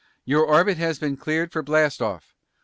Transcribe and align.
"Your 0.25 0.43
orbit 0.47 0.77
has 0.79 0.97
been 0.97 1.15
cleared 1.15 1.51
for 1.51 1.61
blast 1.61 2.01
off. 2.01 2.33